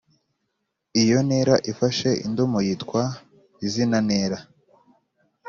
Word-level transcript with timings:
iyo 1.01 1.17
ntera 1.27 1.55
ifashe 1.71 2.09
indomo 2.25 2.57
yitwa 2.67 3.01
izina 3.65 3.97
ntera 4.07 4.37